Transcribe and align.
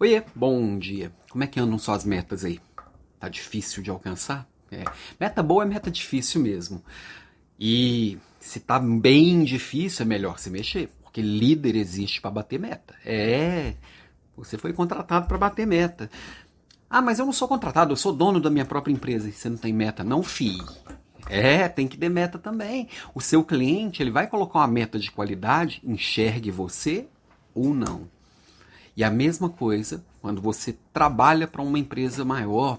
Oiê, 0.00 0.24
bom 0.34 0.76
dia. 0.76 1.12
Como 1.30 1.44
é 1.44 1.46
que 1.46 1.60
andam 1.60 1.78
suas 1.78 2.04
metas 2.04 2.44
aí? 2.44 2.60
Tá 3.20 3.28
difícil 3.28 3.80
de 3.80 3.90
alcançar? 3.90 4.44
É. 4.70 4.82
Meta 5.20 5.40
boa 5.40 5.62
é 5.62 5.66
meta 5.66 5.88
difícil 5.88 6.40
mesmo. 6.40 6.82
E 7.60 8.18
se 8.40 8.58
tá 8.58 8.80
bem 8.80 9.44
difícil, 9.44 10.02
é 10.02 10.06
melhor 10.06 10.40
se 10.40 10.50
mexer, 10.50 10.90
porque 11.00 11.22
líder 11.22 11.76
existe 11.76 12.20
para 12.20 12.32
bater 12.32 12.58
meta. 12.58 12.92
É, 13.04 13.74
você 14.36 14.58
foi 14.58 14.72
contratado 14.72 15.28
para 15.28 15.38
bater 15.38 15.64
meta. 15.64 16.10
Ah, 16.90 17.00
mas 17.00 17.20
eu 17.20 17.24
não 17.26 17.32
sou 17.32 17.46
contratado, 17.46 17.92
eu 17.92 17.96
sou 17.96 18.12
dono 18.12 18.40
da 18.40 18.50
minha 18.50 18.64
própria 18.64 18.92
empresa. 18.92 19.30
Você 19.30 19.48
não 19.48 19.56
tem 19.56 19.72
meta, 19.72 20.02
não, 20.02 20.24
fi. 20.24 20.58
É, 21.28 21.68
tem 21.68 21.86
que 21.86 21.96
ter 21.96 22.08
meta 22.08 22.36
também. 22.36 22.88
O 23.14 23.20
seu 23.20 23.44
cliente, 23.44 24.02
ele 24.02 24.10
vai 24.10 24.26
colocar 24.26 24.58
uma 24.58 24.66
meta 24.66 24.98
de 24.98 25.12
qualidade, 25.12 25.80
enxergue 25.84 26.50
você 26.50 27.06
ou 27.54 27.72
não. 27.72 28.12
E 28.96 29.02
a 29.02 29.10
mesma 29.10 29.48
coisa 29.48 30.04
quando 30.24 30.40
você 30.40 30.74
trabalha 30.90 31.46
para 31.46 31.60
uma 31.60 31.78
empresa 31.78 32.24
maior, 32.24 32.78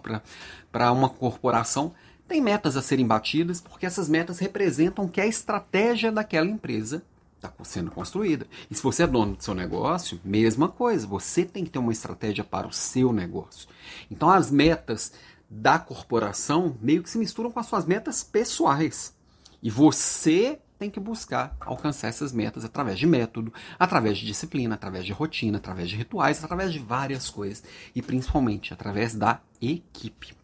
para 0.71 0.91
uma 0.91 1.07
corporação, 1.07 1.93
tem 2.27 2.41
metas 2.41 2.75
a 2.75 2.81
serem 2.81 3.05
batidas, 3.05 3.61
porque 3.61 3.85
essas 3.85 4.09
metas 4.09 4.39
representam 4.39 5.07
que 5.07 5.21
a 5.21 5.27
estratégia 5.27 6.11
daquela 6.11 6.49
empresa 6.49 7.03
está 7.35 7.53
sendo 7.63 7.91
construída. 7.91 8.47
E 8.67 8.73
se 8.73 8.81
você 8.81 9.03
é 9.03 9.07
dono 9.07 9.35
do 9.35 9.43
seu 9.43 9.53
negócio, 9.53 10.19
mesma 10.25 10.67
coisa, 10.67 11.05
você 11.05 11.45
tem 11.45 11.63
que 11.63 11.69
ter 11.69 11.77
uma 11.77 11.91
estratégia 11.91 12.43
para 12.43 12.65
o 12.65 12.73
seu 12.73 13.13
negócio. 13.13 13.69
Então 14.09 14.31
as 14.31 14.49
metas 14.49 15.13
da 15.47 15.77
corporação 15.77 16.75
meio 16.81 17.03
que 17.03 17.11
se 17.11 17.19
misturam 17.19 17.51
com 17.51 17.59
as 17.59 17.67
suas 17.67 17.85
metas 17.85 18.23
pessoais. 18.23 19.13
E 19.61 19.69
você 19.69 20.59
tem 20.77 20.89
que 20.89 20.99
buscar 20.99 21.55
alcançar 21.59 22.07
essas 22.07 22.31
metas 22.31 22.65
através 22.65 22.99
de 22.99 23.07
método, 23.07 23.53
através 23.79 24.17
de 24.17 24.25
disciplina, 24.25 24.75
através 24.75 25.05
de 25.05 25.13
rotina, 25.13 25.57
através 25.57 25.89
de 25.89 25.95
rituais, 25.95 26.43
através 26.43 26.73
de 26.73 26.79
várias 26.79 27.29
coisas 27.29 27.63
e 27.95 28.01
principalmente 28.01 28.73
através 28.73 29.15
da 29.15 29.41
equipe. 29.61 30.35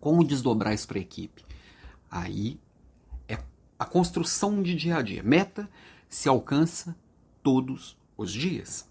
Como 0.00 0.24
desdobrar 0.24 0.74
isso 0.74 0.86
para 0.86 0.98
a 0.98 1.02
equipe? 1.02 1.44
Aí 2.10 2.60
é 3.28 3.38
a 3.78 3.84
construção 3.84 4.62
de 4.62 4.74
dia 4.74 4.96
a 4.96 5.02
dia. 5.02 5.22
Meta 5.22 5.68
se 6.08 6.28
alcança 6.28 6.96
todos 7.42 7.96
os 8.16 8.32
dias. 8.32 8.88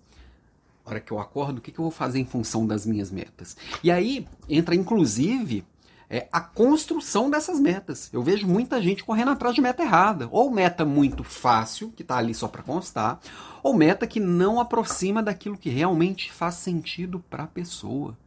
A 0.85 0.89
hora 0.89 0.99
que 0.99 1.11
eu 1.11 1.19
acordo, 1.19 1.57
o 1.57 1.61
que 1.61 1.71
eu 1.71 1.83
vou 1.83 1.91
fazer 1.91 2.19
em 2.19 2.25
função 2.25 2.65
das 2.65 2.85
minhas 2.85 3.11
metas? 3.11 3.57
E 3.83 3.91
aí 3.91 4.27
entra 4.47 4.73
inclusive 4.73 5.65
é 6.09 6.27
a 6.31 6.39
construção 6.39 7.29
dessas 7.29 7.59
metas. 7.59 8.09
Eu 8.13 8.23
vejo 8.23 8.47
muita 8.47 8.81
gente 8.81 9.03
correndo 9.03 9.31
atrás 9.31 9.53
de 9.53 9.61
meta 9.61 9.83
errada. 9.83 10.27
Ou 10.31 10.49
meta 10.49 10.85
muito 10.85 11.23
fácil, 11.23 11.91
que 11.91 12.01
está 12.01 12.17
ali 12.17 12.33
só 12.33 12.47
para 12.47 12.63
constar, 12.63 13.19
ou 13.61 13.73
meta 13.73 14.07
que 14.07 14.19
não 14.19 14.59
aproxima 14.59 15.21
daquilo 15.21 15.57
que 15.57 15.69
realmente 15.69 16.31
faz 16.31 16.55
sentido 16.55 17.19
para 17.29 17.43
a 17.43 17.47
pessoa, 17.47 18.17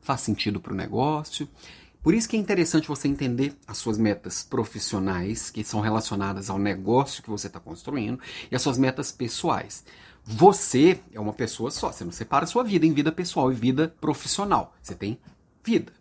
faz 0.00 0.22
sentido 0.22 0.58
para 0.58 0.72
o 0.72 0.76
negócio. 0.76 1.48
Por 2.02 2.14
isso 2.14 2.28
que 2.28 2.36
é 2.36 2.40
interessante 2.40 2.88
você 2.88 3.08
entender 3.08 3.54
as 3.66 3.76
suas 3.76 3.98
metas 3.98 4.42
profissionais, 4.42 5.50
que 5.50 5.62
são 5.62 5.80
relacionadas 5.80 6.48
ao 6.48 6.58
negócio 6.58 7.22
que 7.22 7.28
você 7.28 7.48
está 7.48 7.60
construindo, 7.60 8.18
e 8.50 8.56
as 8.56 8.62
suas 8.62 8.78
metas 8.78 9.12
pessoais. 9.12 9.84
Você 10.24 11.00
é 11.12 11.20
uma 11.20 11.32
pessoa 11.32 11.70
só, 11.70 11.92
você 11.92 12.04
não 12.04 12.12
separa 12.12 12.46
sua 12.46 12.62
vida 12.62 12.86
em 12.86 12.92
vida 12.92 13.12
pessoal 13.12 13.52
e 13.52 13.54
vida 13.54 13.94
profissional. 14.00 14.74
Você 14.80 14.94
tem 14.94 15.18
vida. 15.62 15.92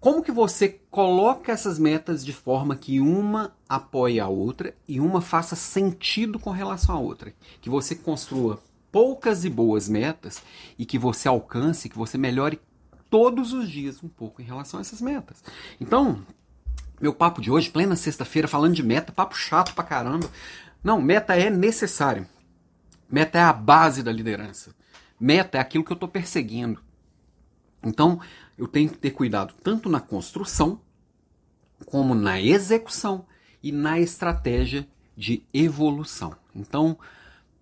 Como 0.00 0.22
que 0.22 0.32
você 0.32 0.80
coloca 0.90 1.52
essas 1.52 1.78
metas 1.78 2.24
de 2.24 2.32
forma 2.32 2.74
que 2.74 3.00
uma 3.00 3.54
apoie 3.68 4.18
a 4.18 4.26
outra 4.26 4.74
e 4.88 4.98
uma 4.98 5.20
faça 5.20 5.54
sentido 5.54 6.38
com 6.38 6.48
relação 6.48 6.96
à 6.96 6.98
outra? 6.98 7.34
Que 7.60 7.68
você 7.68 7.94
construa 7.94 8.62
poucas 8.90 9.44
e 9.44 9.50
boas 9.50 9.90
metas 9.90 10.42
e 10.78 10.86
que 10.86 10.98
você 10.98 11.28
alcance, 11.28 11.90
que 11.90 11.98
você 11.98 12.16
melhore 12.16 12.58
todos 13.10 13.52
os 13.52 13.68
dias 13.68 14.02
um 14.02 14.08
pouco 14.08 14.40
em 14.40 14.44
relação 14.46 14.78
a 14.78 14.80
essas 14.80 15.02
metas. 15.02 15.44
Então, 15.78 16.24
meu 16.98 17.12
papo 17.12 17.42
de 17.42 17.50
hoje, 17.50 17.68
plena 17.68 17.94
sexta-feira, 17.94 18.48
falando 18.48 18.74
de 18.74 18.82
meta, 18.82 19.12
papo 19.12 19.36
chato 19.36 19.74
pra 19.74 19.84
caramba. 19.84 20.30
Não, 20.82 20.98
meta 20.98 21.36
é 21.36 21.50
necessário. 21.50 22.26
Meta 23.06 23.38
é 23.38 23.42
a 23.42 23.52
base 23.52 24.02
da 24.02 24.10
liderança. 24.10 24.74
Meta 25.20 25.58
é 25.58 25.60
aquilo 25.60 25.84
que 25.84 25.92
eu 25.92 25.94
estou 25.94 26.08
perseguindo. 26.08 26.80
Então, 27.82 28.20
eu 28.60 28.68
tenho 28.68 28.90
que 28.90 28.98
ter 28.98 29.12
cuidado 29.12 29.54
tanto 29.62 29.88
na 29.88 30.00
construção, 30.00 30.82
como 31.86 32.14
na 32.14 32.38
execução 32.38 33.24
e 33.62 33.72
na 33.72 33.98
estratégia 33.98 34.86
de 35.16 35.42
evolução. 35.50 36.36
Então, 36.54 36.98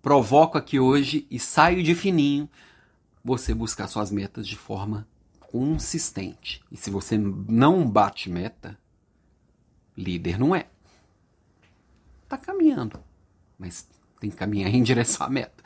provoco 0.01 0.57
aqui 0.57 0.77
hoje 0.77 1.25
e 1.31 1.39
saio 1.39 1.81
de 1.81 1.95
fininho 1.95 2.49
você 3.23 3.53
buscar 3.53 3.87
suas 3.87 4.11
metas 4.11 4.45
de 4.45 4.57
forma 4.57 5.07
consistente. 5.39 6.61
E 6.69 6.75
se 6.75 6.89
você 6.89 7.17
não 7.17 7.89
bate 7.89 8.29
meta, 8.29 8.77
líder 9.95 10.37
não 10.37 10.53
é. 10.53 10.67
Tá 12.27 12.37
caminhando, 12.37 12.99
mas 13.57 13.87
tem 14.19 14.29
que 14.29 14.35
caminhar 14.35 14.67
em 14.75 14.83
direção 14.83 15.25
à 15.25 15.29
meta. 15.29 15.63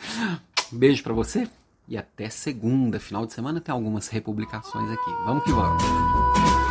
Beijo 0.72 1.02
para 1.02 1.14
você 1.14 1.50
e 1.88 1.98
até 1.98 2.30
segunda. 2.30 3.00
Final 3.00 3.26
de 3.26 3.34
semana 3.34 3.62
tem 3.62 3.74
algumas 3.74 4.08
republicações 4.08 4.90
aqui. 4.90 5.12
Vamos 5.26 5.44
que 5.44 5.52
vamos. 5.52 6.63